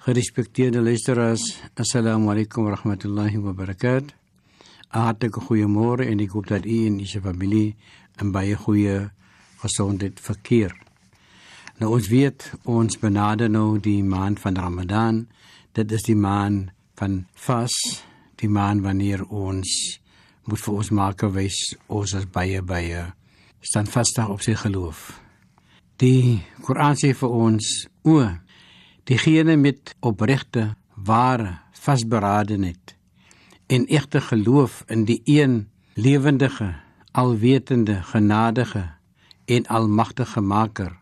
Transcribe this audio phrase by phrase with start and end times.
[0.00, 4.08] Gerespekteerde luisteraars, assalamu alaykum wa rahmatullahi wa barakatuh.
[4.08, 7.76] 'n Hartlike goeiemôre en ek hoop dat u en u se familie
[8.20, 9.10] in baie goeie
[9.60, 10.72] gesondheid verkeer.
[11.78, 15.26] Nou ons weet ons benader nou die maand van Ramadan.
[15.72, 17.76] Dit is die maand van vas,
[18.36, 20.00] die maand wanneer ons
[20.44, 23.12] moet vir ons maak wys ons is baie baie
[23.60, 25.20] standvastig op sy geloof.
[25.96, 28.24] Die Koran sê vir ons o
[29.04, 32.96] diegene met opregte ware vasberadenheid
[33.66, 36.74] en egte geloof in die een lewendige
[37.10, 38.90] alwetende genadige
[39.44, 40.98] en almagtige maker.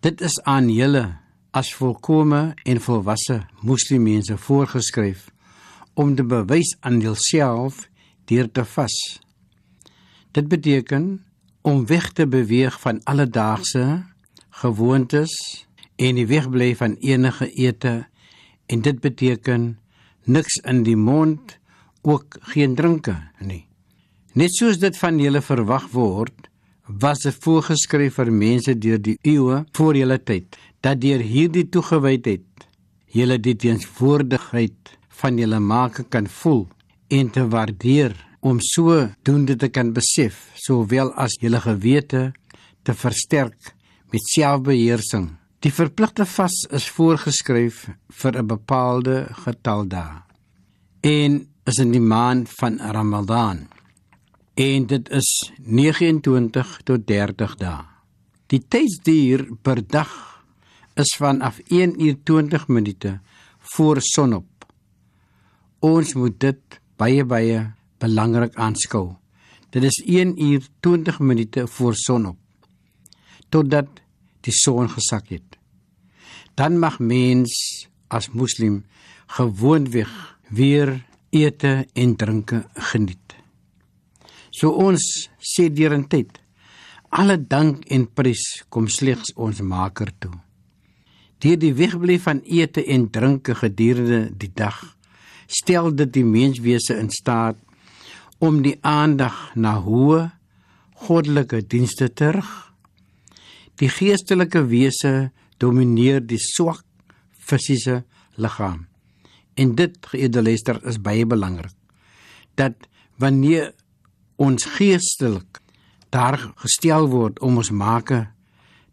[0.00, 1.16] Dit is aan julle
[1.50, 5.30] as volkomme en volwasse moslimmense voorgeskryf
[5.94, 7.88] om te bewys aan jouself
[8.24, 9.20] deur te vas.
[10.30, 11.24] Dit beteken
[11.60, 14.04] om weg te beweeg van alledaagse
[14.50, 15.66] gewoontes
[16.02, 17.92] en die wegbly van enige ete
[18.72, 19.66] en dit beteken
[20.24, 21.58] niks in die mond
[22.02, 23.66] ook geen drinke nie.
[24.34, 26.48] Net soos dit van julle verwag word
[27.02, 32.66] was dit voorgeskryf vir mense deur die eeue voor julle tyd dat deur hierdie toegewydheid
[33.14, 36.64] julle die teenswoordigheid van julle maak kan voel
[37.12, 42.32] en te waardeer om so doende te kan besef sowel as julle gewete
[42.82, 43.74] te versterk
[44.10, 45.30] met selfbeheersing
[45.62, 47.84] Die verpligte vas is voorgeskryf
[48.20, 50.22] vir 'n bepaalde getal dae
[51.02, 53.68] en is in die maand van Ramadan.
[54.54, 57.84] En dit is 29 tot 30 dae.
[58.46, 60.42] Die tydsduur per dag
[60.96, 63.20] is vanaf 1 uur 20 minute
[63.58, 64.66] voor sonop.
[65.78, 69.14] Ons moet dit baie baie belangrik aanskou.
[69.70, 72.38] Dit is 1 uur 20 minute voor sonop
[73.48, 74.02] totdat
[74.42, 75.51] die son gesak het.
[76.54, 77.52] Dan mag mens
[78.08, 78.82] as moslim
[79.36, 80.10] gewoonweg
[80.50, 83.36] weer ete en drinke geniet.
[84.52, 86.36] So ons sê deurentyd
[87.12, 90.32] alle dank en prys kom slegs ons Maker toe.
[91.42, 94.78] Deur die wegbly van ete en drinke gedurende die dag
[95.48, 97.58] stel dit die menswese in staat
[98.40, 100.28] om die aandag na hoë
[101.06, 102.52] goddelike dienste te rig
[103.80, 106.82] Die geestelike wese domineer die swak
[107.32, 108.02] fisiese
[108.36, 108.86] liggaam.
[109.54, 111.74] En dit geëdeluister is baie belangrik
[112.58, 112.88] dat
[113.22, 113.70] wanneer
[114.36, 115.60] ons geestelik
[116.12, 118.18] daar gestel word om ons make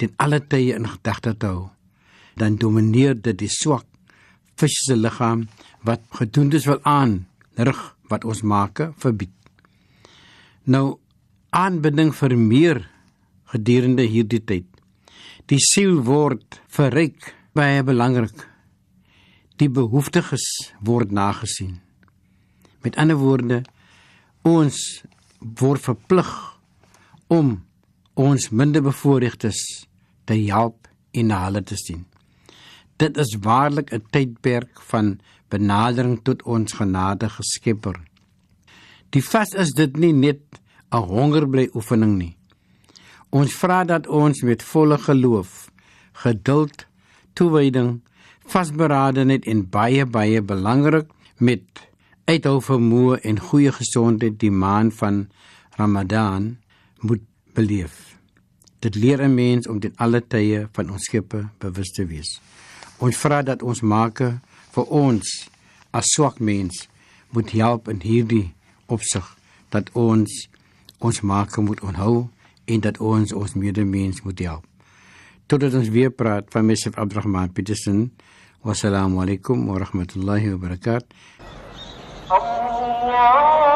[0.00, 1.68] ten alle tye in gedagte te hou,
[2.34, 3.86] dan domineer dit die swak
[4.58, 5.46] fisiese liggaam
[5.86, 7.20] wat gedoendes wil aan
[7.54, 9.32] rig wat ons make verbied.
[10.66, 10.98] Nou
[11.54, 12.82] aanbinding vir meer
[13.54, 14.66] gedurende hierdie tyd.
[15.52, 18.46] Die siel word verryk, baie belangrik.
[19.60, 20.46] Die behoeftiges
[20.80, 21.82] word nagesien.
[22.80, 23.58] Met ander woorde,
[24.48, 24.78] ons
[25.60, 26.30] word verplig
[27.28, 27.58] om
[28.16, 29.60] ons minderbevoorregtes
[30.24, 32.06] te help en na hulle te sien.
[32.96, 38.00] Dit is waarlik 'n tydperk van benadering tot ons genadige Skepper.
[39.10, 40.40] Die vas is dit nie net
[40.90, 42.36] 'n hongerbly oefening nie.
[43.34, 45.70] Ons vra dat ons met volle geloof,
[46.22, 46.84] geduld,
[47.34, 47.96] toewyding,
[48.46, 51.08] vasberadenheid en baie baie belangrik
[51.42, 51.82] met
[52.30, 55.24] uithou vermoë en goeie gesondheid die maand van
[55.80, 56.52] Ramadan
[57.00, 57.24] moet
[57.58, 58.14] beleef.
[58.78, 62.40] Dit leer 'n mens om ten alle tye van ons Skepper bewus te wees.
[62.98, 64.18] Ons vra dat ons maak
[64.70, 65.48] vir ons
[65.90, 66.88] as swak mens
[67.30, 68.54] moet help in hierdie
[68.86, 69.36] opsig
[69.68, 70.48] dat ons
[70.98, 72.28] ons maak moet onthou
[72.64, 74.64] en dat ons ons medemens moet help.
[75.46, 78.12] Totdat ons weer praat van Mesif Abdurrahman Petersen.
[78.64, 81.08] Wassalamu alaykum wa rahmatullahi wa barakatuh.
[82.30, 83.73] Allah